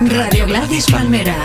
[0.00, 1.36] Radio Gladys Palmera.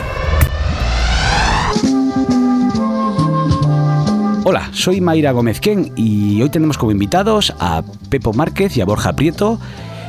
[4.45, 8.85] Hola, soy Mayra Gómez Ken y hoy tenemos como invitados a Pepo Márquez y a
[8.85, 9.59] Borja Prieto,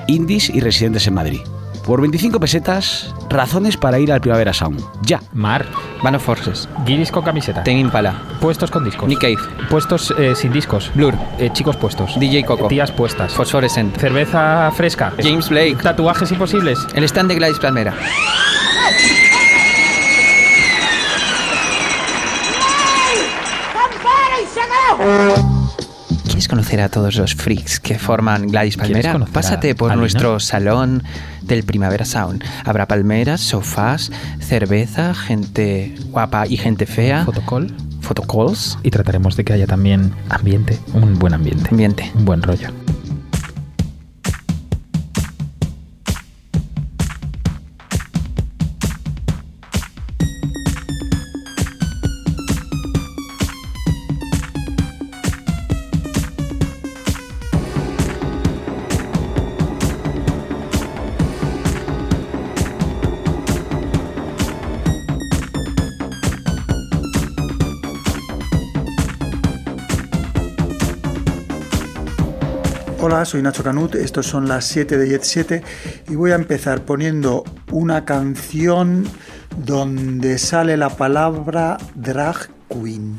[0.07, 1.41] indies y residentes en Madrid.
[1.85, 4.81] Por 25 pesetas, razones para ir al Primavera Sound.
[5.03, 5.21] Ya.
[5.33, 5.67] Mar,
[6.03, 7.63] Band of Forces, guiris con camiseta.
[7.63, 9.09] Ten Impala, Puestos con discos.
[9.09, 9.37] Nick Cave,
[9.71, 10.91] Puestos eh, sin discos.
[10.95, 12.19] Blur, Eh, chicos puestos.
[12.19, 13.33] DJ Coco, Tías puestas.
[13.35, 15.13] Phosphorescent, Cerveza fresca.
[15.23, 16.79] James Blake, Tatuajes imposibles.
[16.95, 17.95] el stand de Gladys Palmera.
[26.37, 29.19] ¿Quieres conocer a todos los freaks que forman Gladys Palmera?
[29.33, 30.03] Pásate por Alina?
[30.03, 31.03] nuestro salón
[31.41, 32.45] del Primavera Sound.
[32.67, 37.75] Habrá palmeras, sofás, cerveza, gente guapa y gente fea, Fotocall.
[38.03, 40.79] photocalls, Y trataremos de que haya también ambiente.
[40.93, 41.71] Un buen ambiente.
[41.71, 42.13] ambiente.
[42.15, 42.69] Un buen rollo.
[73.09, 75.63] Hola, soy Nacho Canut, estos son las 7 de Jet 7
[76.09, 79.05] y voy a empezar poniendo una canción
[79.65, 83.17] donde sale la palabra drag queen.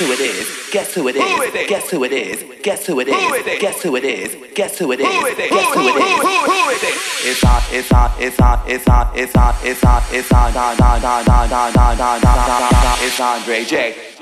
[0.00, 0.48] Who it is?
[0.72, 1.22] Guess who it is?
[1.68, 2.44] Guess who it is?
[2.62, 3.20] Guess who it is?
[3.60, 4.34] Guess who it is?
[4.54, 5.06] Guess who it is?
[5.50, 6.20] Guess who it is?
[7.22, 10.74] It's hot, it's hot, it's hot, it's hot, it's hot, it's hot, it's hot, da
[10.74, 12.96] da da da da da da da.
[13.04, 14.19] It's Andre J.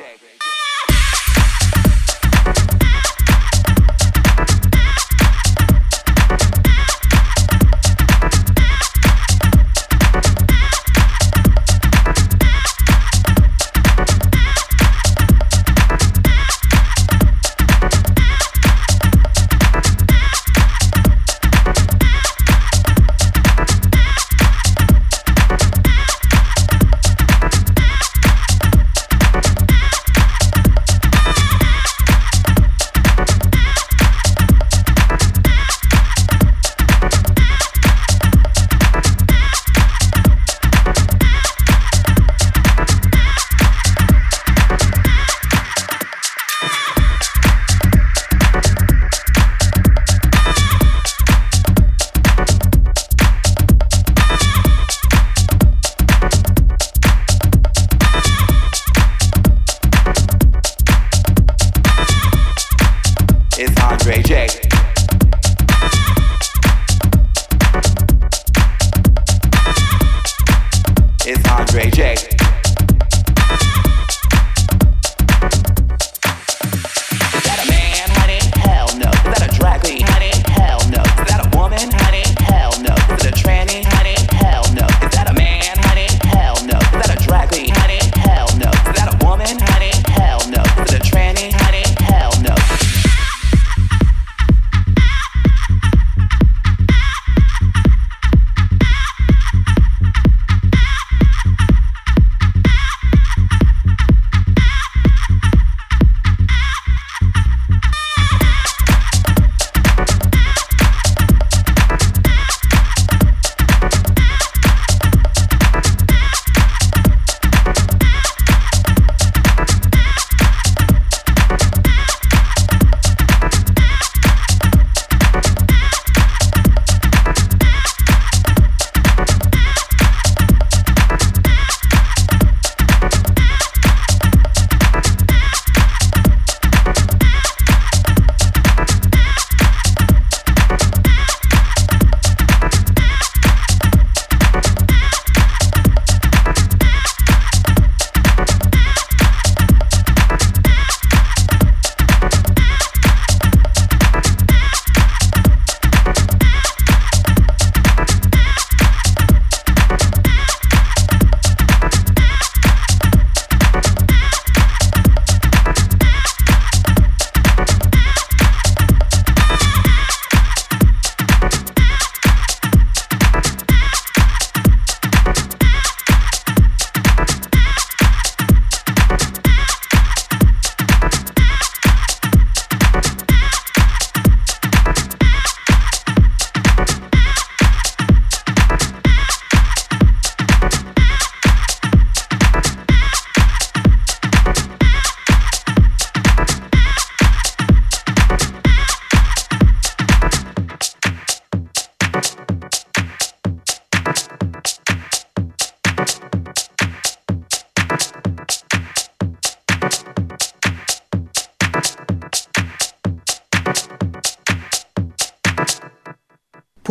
[63.60, 64.67] It's Andre J.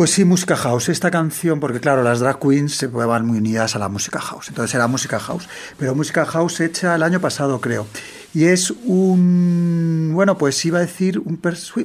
[0.08, 0.88] Pues sí, música house.
[0.88, 4.48] Esta canción, porque claro, las drag queens se van muy unidas a la música house.
[4.48, 5.46] Entonces era música house.
[5.76, 7.86] Pero música house hecha el año pasado, creo.
[8.32, 11.38] Y es un, bueno, pues iba a decir un,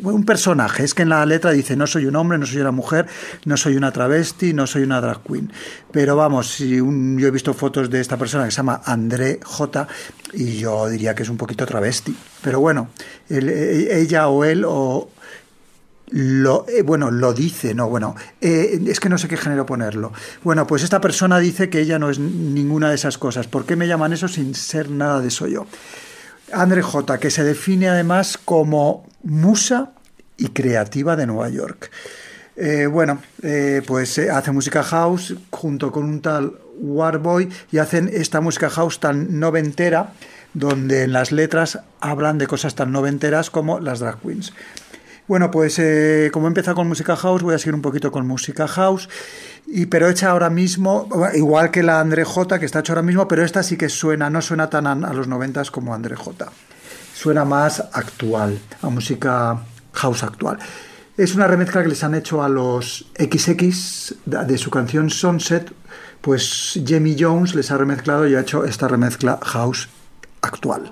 [0.04, 0.86] un personaje.
[0.86, 3.08] Es que en la letra dice, no soy un hombre, no soy una mujer,
[3.44, 5.52] no soy una travesti, no soy una drag queen.
[5.92, 9.86] Pero vamos, yo he visto fotos de esta persona que se llama André J
[10.32, 12.16] y yo diría que es un poquito travesti.
[12.42, 12.88] Pero bueno,
[13.30, 15.10] e- ella o él o
[16.16, 20.14] lo, eh, bueno, lo dice, no, bueno, eh, es que no sé qué género ponerlo.
[20.44, 23.48] Bueno, pues esta persona dice que ella no es ninguna de esas cosas.
[23.48, 25.66] ¿Por qué me llaman eso sin ser nada de eso yo?
[26.52, 29.94] André J, que se define además como musa
[30.38, 31.90] y creativa de Nueva York.
[32.56, 33.20] Eh, bueno,
[33.88, 39.40] pues hace música house junto con un tal Warboy y hacen esta música house tan
[39.40, 40.14] noventera,
[40.54, 44.54] donde en las letras hablan de cosas tan noventeras como las drag queens.
[45.28, 48.28] Bueno, pues eh, como he empezado con música house, voy a seguir un poquito con
[48.28, 49.08] música house,
[49.66, 53.28] y, pero hecha ahora mismo, igual que la André J, que está hecha ahora mismo,
[53.28, 56.52] pero esta sí que suena, no suena tan a, a los noventas como André J.
[57.14, 59.62] Suena más actual, a música
[59.94, 60.60] house actual.
[61.16, 65.72] Es una remezcla que les han hecho a los XX de, de su canción Sunset,
[66.20, 69.88] pues Jamie Jones les ha remezclado y ha hecho esta remezcla house
[70.42, 70.92] actual.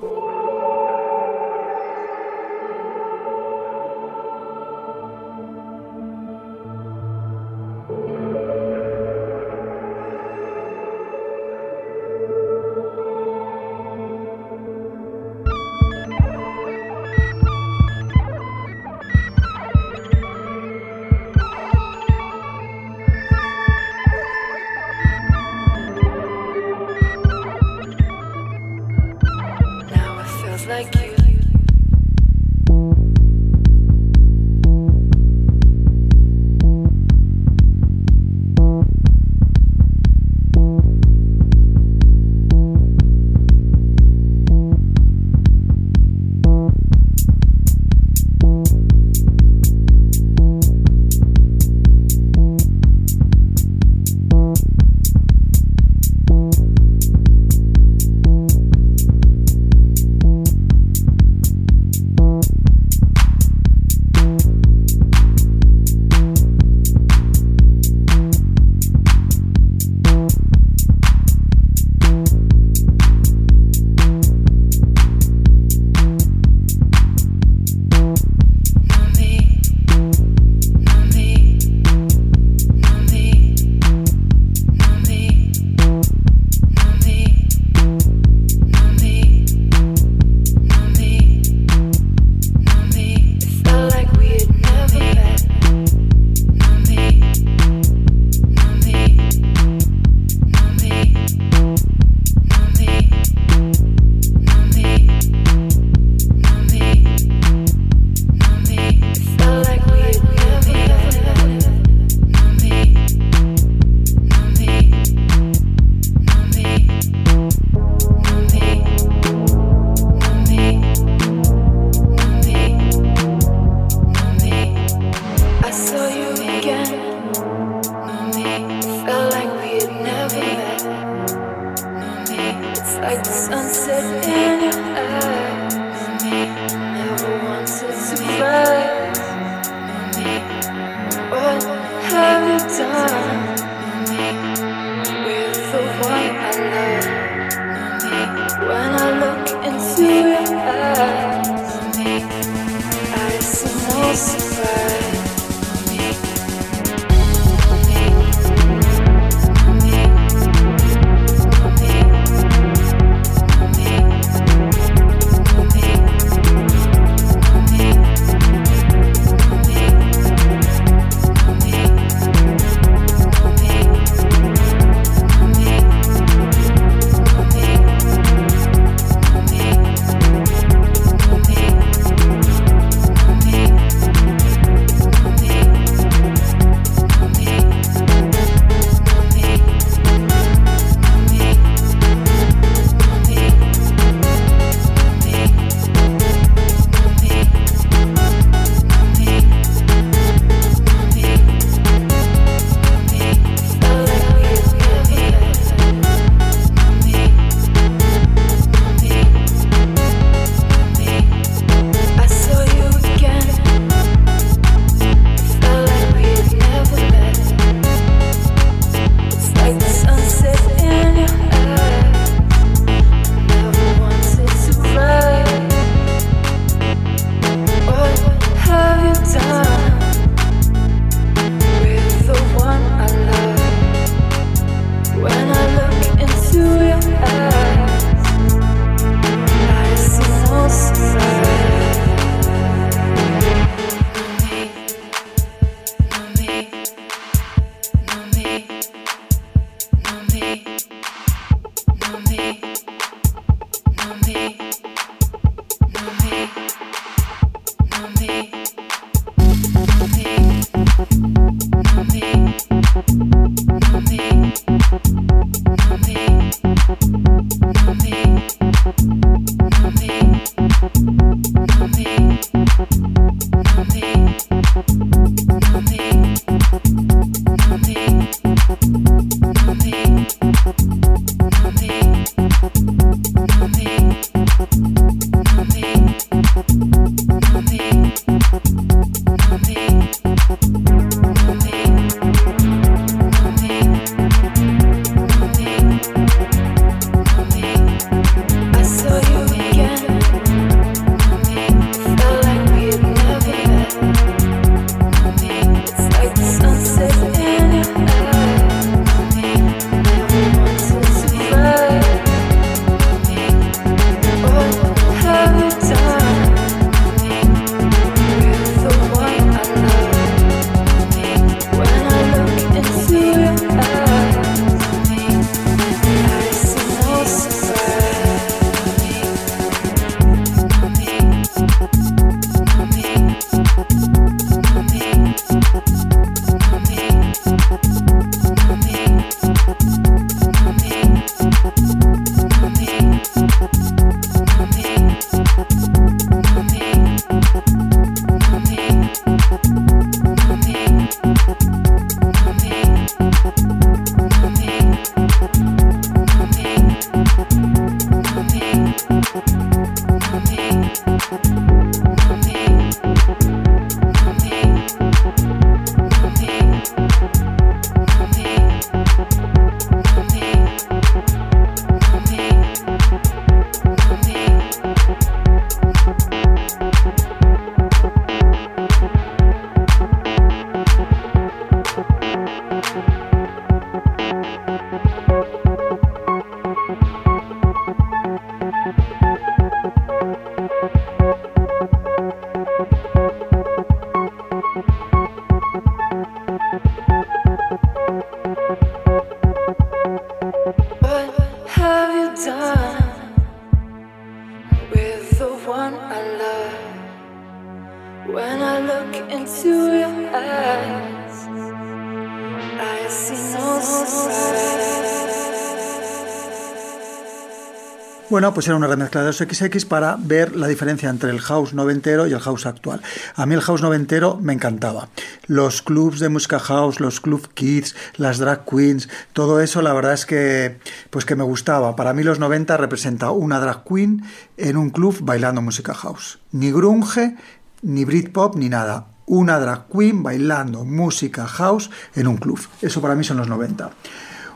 [418.32, 421.74] Bueno, pues era una remezcla de los XX para ver la diferencia entre el house
[421.74, 423.02] noventero y el house actual.
[423.36, 425.10] A mí el house noventero me encantaba.
[425.48, 430.14] Los clubs de música house, los club kids, las drag queens, todo eso la verdad
[430.14, 431.98] es que pues que me gustaba.
[431.98, 434.24] Para mí los 90 representa una drag queen
[434.56, 436.40] en un club bailando música house.
[436.54, 437.36] Ni grunge,
[437.82, 439.08] ni Britpop, ni nada.
[439.26, 442.62] Una drag queen bailando música house en un club.
[442.82, 443.92] Eso para mí son los 90.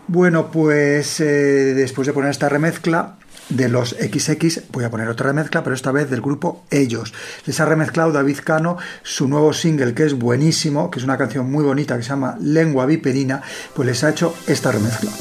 [0.07, 3.17] Bueno, pues eh, después de poner esta remezcla,
[3.49, 7.13] de los XX, voy a poner otra remezcla, pero esta vez del grupo Ellos.
[7.45, 11.51] Les ha remezclado David Cano su nuevo single, que es buenísimo, que es una canción
[11.51, 13.41] muy bonita que se llama Lengua Viperina,
[13.73, 15.11] pues les ha hecho esta remezcla.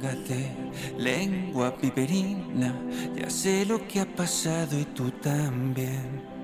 [0.00, 0.46] Lárgate,
[0.96, 2.72] lengua piperina.
[3.16, 6.37] Ya sé lo que ha pasado y tú también.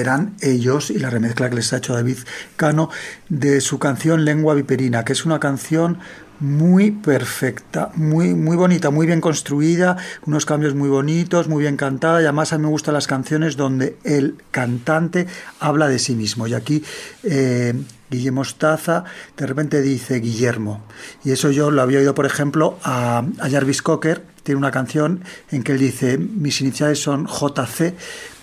[0.00, 2.18] Eran ellos y la remezcla que les ha hecho David
[2.56, 2.90] Cano
[3.28, 5.98] de su canción Lengua Viperina, que es una canción
[6.40, 12.20] muy perfecta, muy, muy bonita, muy bien construida, unos cambios muy bonitos, muy bien cantada
[12.20, 15.26] y además a mí me gustan las canciones donde el cantante
[15.60, 16.46] habla de sí mismo.
[16.46, 16.82] Y aquí
[17.22, 17.74] eh,
[18.10, 19.04] Guillermo Staza
[19.36, 20.84] de repente dice Guillermo.
[21.24, 25.24] Y eso yo lo había oído, por ejemplo, a, a Jarvis Cocker, tiene una canción
[25.50, 27.94] en que él dice, mis iniciales son JC,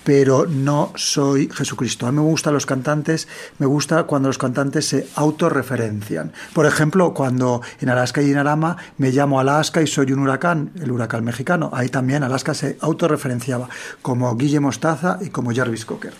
[0.03, 2.07] pero no soy Jesucristo.
[2.07, 3.27] A mí me gustan los cantantes,
[3.59, 6.31] me gusta cuando los cantantes se autorreferencian.
[6.53, 10.71] Por ejemplo, cuando en Alaska y en Arama me llamo Alaska y soy un huracán,
[10.81, 11.69] el huracán mexicano.
[11.73, 13.69] Ahí también Alaska se autorreferenciaba,
[14.01, 16.13] como Guille Mostaza y como Jarvis Cocker.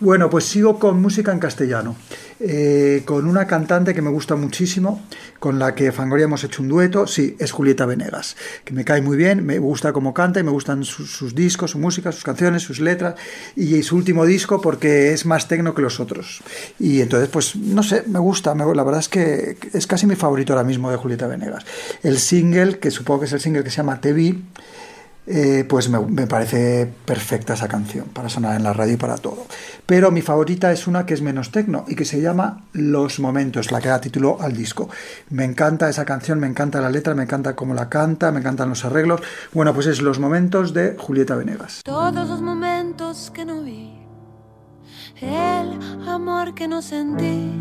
[0.00, 1.96] Bueno, pues sigo con música en castellano,
[2.38, 5.02] eh, con una cantante que me gusta muchísimo,
[5.40, 9.02] con la que Fangoria hemos hecho un dueto, sí, es Julieta Venegas, que me cae
[9.02, 12.62] muy bien, me gusta cómo canta y me gustan sus, discos, su música, sus canciones,
[12.62, 13.16] sus letras
[13.56, 16.42] y su último disco porque es más tecno que los otros.
[16.78, 20.52] Y entonces, pues, no sé, me gusta, la verdad es que es casi mi favorito
[20.52, 21.66] ahora mismo de Julieta Venegas.
[22.04, 24.44] El single, que supongo que es el single que se llama Te vi,
[25.30, 29.18] eh, pues me, me parece perfecta esa canción para sonar en la radio y para
[29.18, 29.46] todo.
[29.84, 33.70] Pero mi favorita es una que es menos tecno y que se llama Los Momentos,
[33.70, 34.88] la que da título al disco.
[35.28, 38.70] Me encanta esa canción, me encanta la letra, me encanta cómo la canta, me encantan
[38.70, 39.20] los arreglos.
[39.52, 41.82] Bueno, pues es Los Momentos de Julieta Venegas.
[41.84, 43.98] Todos los momentos que no vi,
[45.20, 47.52] el amor que no sentí,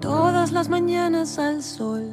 [0.00, 2.12] todas las mañanas al sol.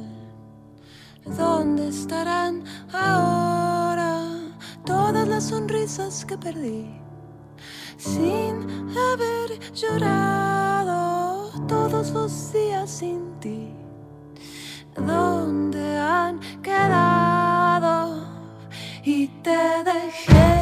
[1.24, 3.61] ¿Dónde estarán ahora
[4.84, 6.86] todas las sonrisas que perdí?
[7.96, 8.66] Sin
[8.96, 13.74] haber llorado todos los días sin ti.
[14.94, 18.26] ¿Dónde han quedado?
[19.04, 20.61] Y te dejé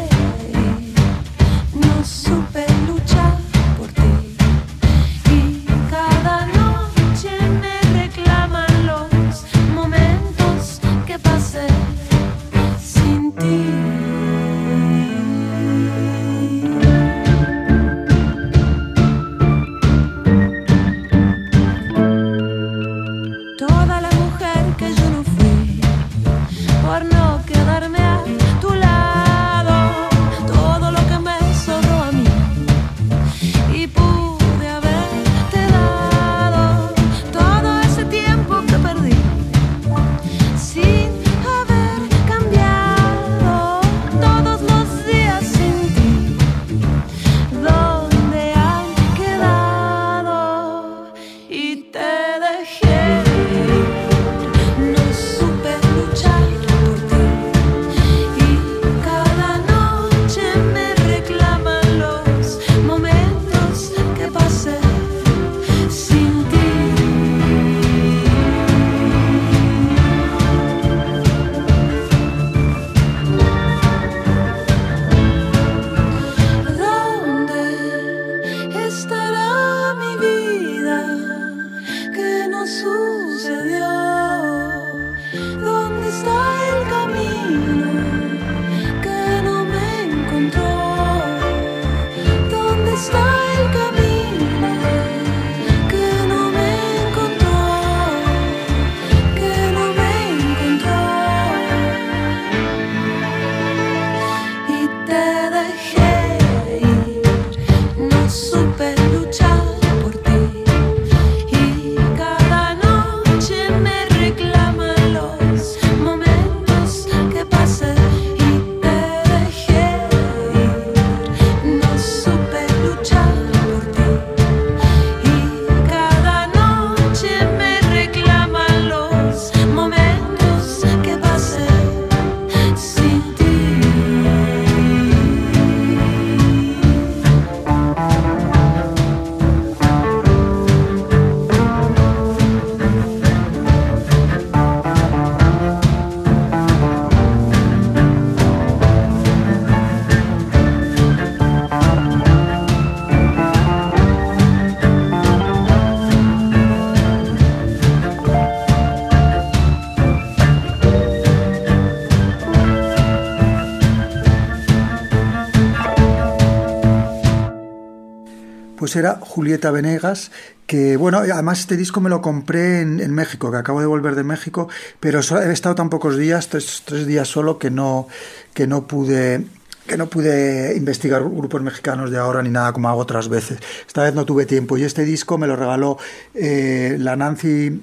[168.90, 170.32] Pues era Julieta Venegas,
[170.66, 174.24] que bueno, además este disco me lo compré en, México, que acabo de volver de
[174.24, 178.08] México, pero he estado tan pocos días, tres, tres días solo, que no,
[178.52, 179.44] que no pude
[179.86, 183.60] que no pude investigar grupos mexicanos de ahora ni nada como hago otras veces.
[183.86, 185.96] Esta vez no tuve tiempo y este disco me lo regaló
[186.34, 187.80] eh, la Nancy,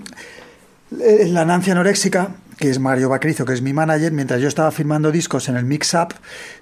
[0.99, 4.71] eh, la Nancy anoréxica, que es Mario Bacrizo, que es mi manager, mientras yo estaba
[4.71, 6.15] firmando discos en el Mix Up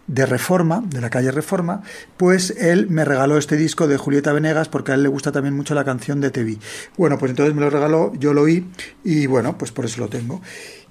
[0.07, 1.83] de Reforma, de la calle Reforma,
[2.17, 5.55] pues él me regaló este disco de Julieta Venegas porque a él le gusta también
[5.55, 6.57] mucho la canción de TV.
[6.97, 8.67] Bueno, pues entonces me lo regaló, yo lo oí
[9.03, 10.41] y bueno, pues por eso lo tengo.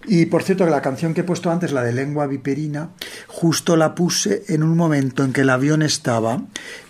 [0.07, 2.91] Y por cierto, que la canción que he puesto antes, la de lengua viperina,
[3.27, 6.43] justo la puse en un momento en que el avión estaba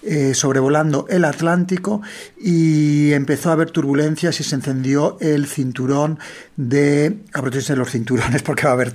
[0.02, 2.02] eh, sobrevolando el Atlántico
[2.46, 6.18] y empezó a haber turbulencias y se encendió el cinturón
[6.56, 7.16] de.
[7.32, 8.92] Abróchense los cinturones porque va a haber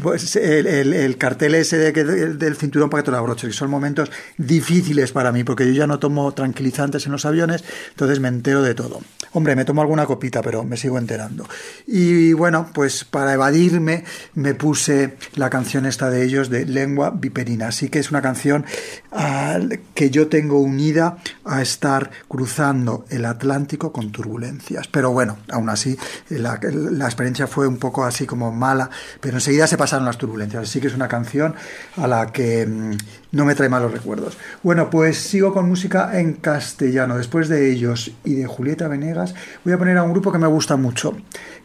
[0.00, 3.48] pues, el, el- el cartel ese de que- del cinturón para que te lo abroches,
[3.50, 7.64] que son momentos difíciles para mí porque yo ya no tomo tranquilizantes en los aviones,
[7.90, 9.00] entonces me entero de todo.
[9.32, 11.44] Hombre, me tomo alguna copita, pero me sigo enterando.
[11.88, 17.66] Y bueno, pues para evadirme me puse la canción esta de ellos de Lengua Viperina.
[17.66, 18.64] Así que es una canción
[19.10, 19.58] ah,
[19.94, 22.75] que yo tengo unida a estar cruzando
[23.08, 24.88] el Atlántico con turbulencias.
[24.88, 25.96] Pero bueno, aún así
[26.28, 30.64] la, la experiencia fue un poco así como mala, pero enseguida se pasaron las turbulencias.
[30.64, 31.54] Así que es una canción
[31.96, 32.96] a la que mm,
[33.36, 34.38] no me trae malos recuerdos.
[34.62, 37.18] Bueno, pues sigo con música en castellano.
[37.18, 40.46] Después de ellos y de Julieta Venegas, voy a poner a un grupo que me
[40.46, 41.14] gusta mucho,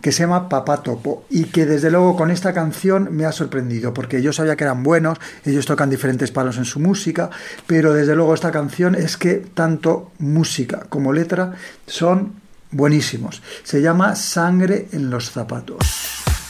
[0.02, 3.94] que se llama Papá Topo, y que desde luego con esta canción me ha sorprendido,
[3.94, 7.30] porque yo sabía que eran buenos, ellos tocan diferentes palos en su música,
[7.68, 11.54] pero desde luego esta canción es que tanto música como letra
[11.88, 12.34] son
[12.72, 13.42] buenísimos.
[13.64, 16.41] Se llama Sangre en los zapatos.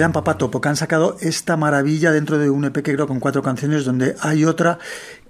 [0.00, 3.20] Eran Papá Topo, que han sacado esta maravilla dentro de un EP que creo con
[3.20, 4.78] cuatro canciones, donde hay otra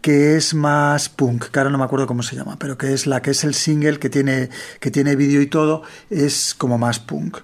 [0.00, 3.06] que es más punk, que ahora no me acuerdo cómo se llama, pero que es
[3.06, 4.48] la que es el single que tiene,
[4.80, 7.38] que tiene vídeo y todo, es como más punk.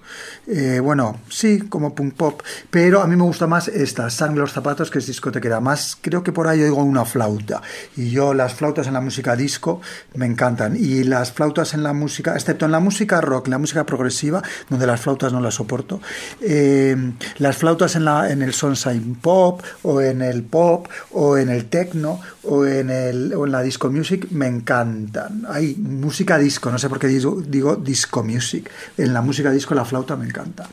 [0.47, 4.53] Eh, bueno, sí, como punk pop, pero a mí me gusta más esta, Sangre los
[4.53, 5.59] zapatos, que es discotequera.
[5.59, 7.61] Más creo que por ahí oigo una flauta.
[7.95, 9.81] Y yo las flautas en la música disco
[10.15, 10.75] me encantan.
[10.75, 14.41] Y las flautas en la música, excepto en la música rock, en la música progresiva,
[14.69, 16.01] donde las flautas no las soporto,
[16.41, 16.95] eh,
[17.37, 21.65] las flautas en, la, en el sunshine pop, o en el pop, o en el
[21.65, 25.45] techno, o en, el, o en la disco music me encantan.
[25.49, 28.69] Hay música disco, no sé por qué digo, disco music.
[28.97, 30.67] En la música disco la flauta me encanta.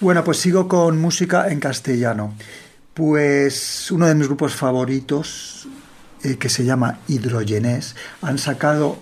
[0.00, 2.34] Bueno, pues sigo con música en castellano.
[2.92, 5.68] Pues uno de mis grupos favoritos,
[6.22, 8.98] eh, que se llama Hidrogenés, han sacado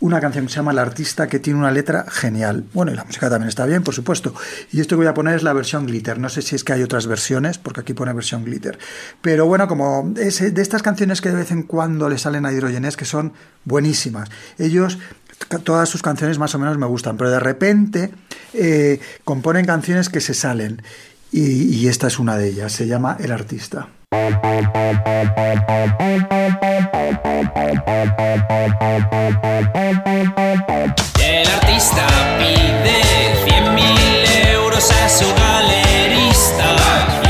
[0.00, 2.64] una canción que se llama El Artista, que tiene una letra genial.
[2.74, 4.34] Bueno, y la música también está bien, por supuesto.
[4.72, 6.18] Y esto que voy a poner es la versión glitter.
[6.18, 8.78] No sé si es que hay otras versiones, porque aquí pone versión glitter.
[9.22, 12.96] Pero bueno, como de estas canciones que de vez en cuando le salen a Hidrogenés,
[12.96, 13.32] que son
[13.64, 14.28] buenísimas.
[14.58, 14.98] Ellos
[15.64, 18.10] todas sus canciones más o menos me gustan, pero de repente
[18.54, 20.82] eh, componen canciones que se salen.
[21.32, 23.88] Y esta es una de ellas, se llama El Artista.
[24.12, 24.28] El
[31.48, 32.06] artista
[32.38, 33.02] pide
[33.46, 37.25] 100.000 euros a su galerista.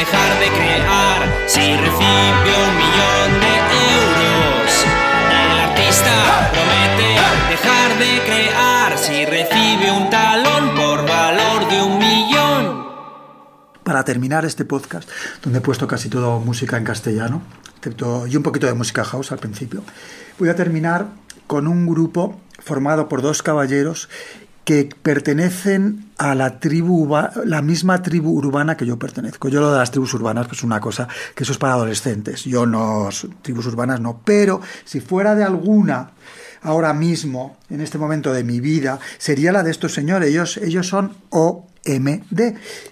[0.00, 3.52] Dejar de crear si recibe un millón de
[4.00, 4.70] euros.
[5.28, 7.10] El artista promete
[7.50, 12.86] dejar de crear si recibe un talón por valor de un millón.
[13.82, 15.06] Para terminar este podcast,
[15.42, 17.42] donde he puesto casi todo música en castellano,
[17.76, 19.82] excepto, y un poquito de música house al principio.
[20.38, 21.08] Voy a terminar
[21.46, 24.08] con un grupo formado por dos caballeros
[24.64, 27.08] que pertenecen a la tribu,
[27.44, 29.48] la misma tribu urbana que yo pertenezco.
[29.48, 32.44] Yo lo de las tribus urbanas pues es una cosa que eso es para adolescentes.
[32.44, 33.08] Yo no,
[33.42, 34.20] tribus urbanas no.
[34.24, 36.10] Pero si fuera de alguna
[36.62, 40.28] ahora mismo, en este momento de mi vida, sería la de estos señores.
[40.28, 42.40] Ellos, ellos son OMD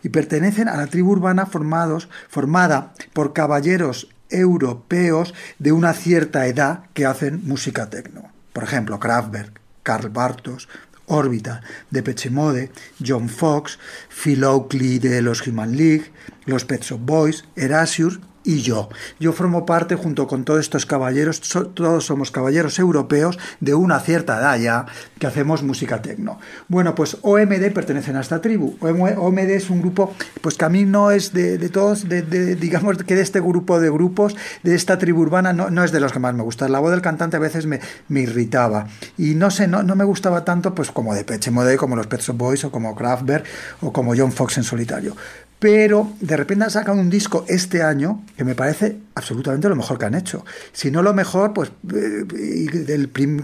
[0.03, 6.85] y pertenecen a la tribu urbana formados, formada por caballeros europeos de una cierta edad
[6.95, 8.33] que hacen música tecno.
[8.53, 10.69] Por ejemplo, Kraftwerk, Karl Bartos,
[11.09, 12.71] Orbital, Depeche Mode,
[13.03, 13.79] John Fox,
[14.09, 16.13] Phil Oakley de los Human League,
[16.47, 18.17] los Pet Shop Boys, Erasure
[18.49, 18.89] y yo.
[19.21, 21.43] Yo formo parte junto con todos estos caballeros,
[21.75, 24.87] todos somos caballeros europeos de una cierta edad ya
[25.19, 26.41] que hacemos música tecno.
[26.67, 28.77] Bueno, pues OMD pertenecen a esta tribu.
[28.81, 32.23] OM- OMD es un grupo pues que a mí no es de, todos, de,
[32.57, 36.01] digamos que de este grupo de grupos, de esta tribu urbana, no, no es de
[36.01, 36.69] los que más me gusta.
[36.71, 38.87] La voz del cantante a veces me, me irritaba.
[39.19, 42.07] Y no sé, no, no me gustaba tanto pues como de Peche Mode, como los
[42.07, 43.45] Pet Shop Boys o como Kraftwerk
[43.83, 45.15] o como John Fox en solitario.
[45.59, 49.99] Pero de repente han sacado un disco este año que me parece absolutamente lo mejor
[49.99, 50.45] que han hecho.
[50.73, 52.25] Si no lo mejor, pues eh,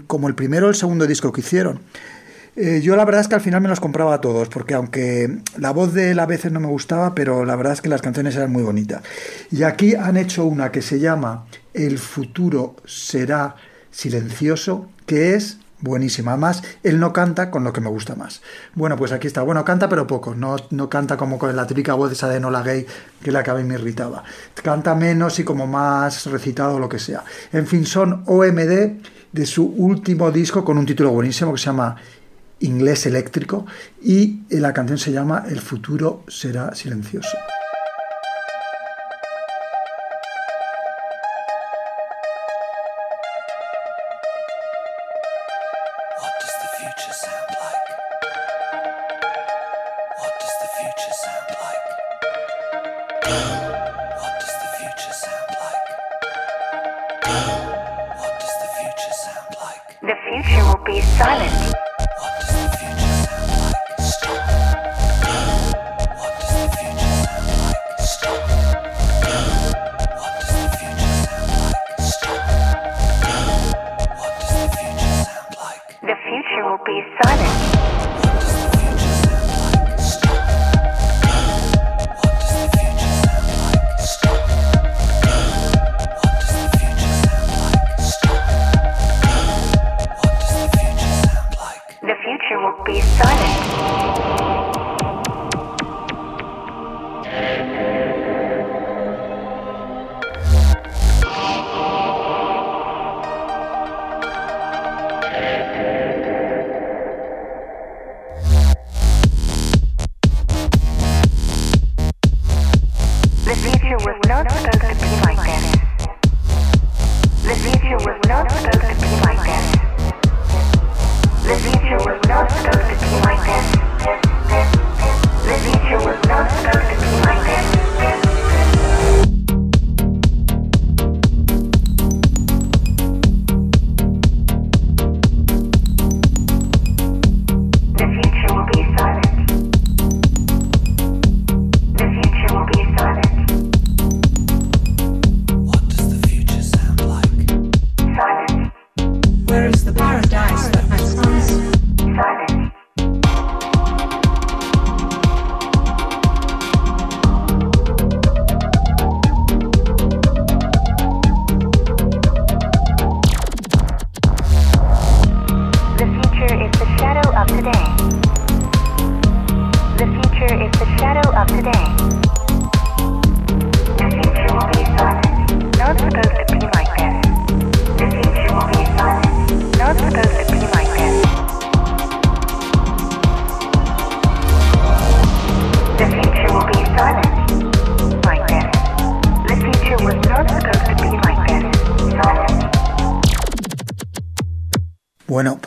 [0.07, 1.81] como el primero o el segundo disco que hicieron.
[2.55, 5.39] Eh, yo la verdad es que al final me los compraba a todos, porque aunque
[5.57, 8.01] la voz de él a veces no me gustaba, pero la verdad es que las
[8.01, 9.03] canciones eran muy bonitas.
[9.51, 13.57] Y aquí han hecho una que se llama El futuro será
[13.91, 16.31] silencioso, que es buenísima.
[16.31, 18.41] Además, él no canta con lo que me gusta más.
[18.73, 19.41] Bueno, pues aquí está.
[19.43, 20.35] Bueno, canta pero poco.
[20.35, 22.85] No, no canta como con la típica voz esa de Nola Gay,
[23.23, 24.25] que la que a mí me irritaba.
[24.61, 27.23] Canta menos y como más recitado lo que sea.
[27.53, 28.99] En fin, son OMD
[29.31, 31.95] de su último disco con un título buenísimo que se llama
[32.59, 33.65] Inglés Eléctrico
[34.01, 37.37] y la canción se llama El futuro será silencioso.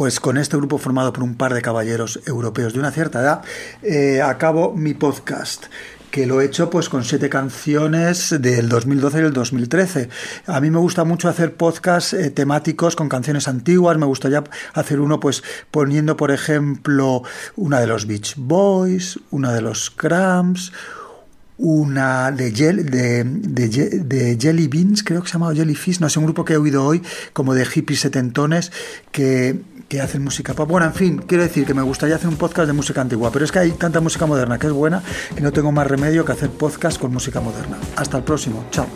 [0.09, 3.43] Pues con este grupo formado por un par de caballeros europeos de una cierta edad,
[3.83, 5.67] eh, acabo mi podcast
[6.11, 10.09] que lo he hecho pues con siete canciones del 2012 y el 2013.
[10.47, 14.43] A mí me gusta mucho hacer podcasts eh, temáticos con canciones antiguas, me gustaría
[14.73, 17.23] hacer uno pues poniendo por ejemplo
[17.57, 20.73] una de los Beach Boys, una de los Cramps,
[21.59, 26.09] una de, Jell- de, de Je- de Jelly Beans, creo que se llama Jellyfish, no
[26.09, 27.03] sé, un grupo que he oído hoy,
[27.33, 28.71] como de hippies setentones,
[29.11, 30.69] que, que hacen música pop.
[30.69, 33.45] Bueno, en fin, quiero decir que me gustaría hacer un podcast de música antigua, pero
[33.45, 35.03] es que hay tanta música moderna que es buena
[35.35, 37.77] que no tengo más remedio que hacer podcast con música moderna.
[37.97, 38.87] Hasta el próximo, chao.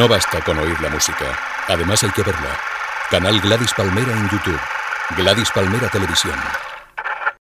[0.00, 1.26] No basta con oír la música,
[1.68, 2.58] además hay que verla.
[3.10, 4.58] Canal Gladys Palmera en YouTube.
[5.14, 6.38] Gladys Palmera Televisión.